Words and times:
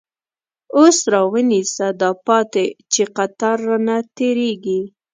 اوس 0.77 0.97
راونیسه 1.13 1.87
داپاتی، 1.99 2.65
چی 2.91 3.03
قطار 3.15 3.57
رانه 3.67 3.97
تير 4.15 4.37
یږی 4.49 4.81